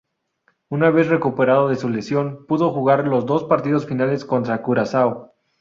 Una 0.69 0.89
vez 0.89 1.09
recuperado 1.09 1.69
de 1.69 1.75
su 1.75 1.87
lesión, 1.87 2.47
pudo 2.47 2.71
jugar 2.73 3.05
los 3.07 3.27
dos 3.27 3.43
partidos 3.43 3.85
finales 3.85 4.25
contra 4.25 4.59
Curazao. 4.63 5.35